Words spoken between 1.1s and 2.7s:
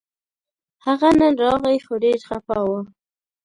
نن راغی خو ډېر خپه و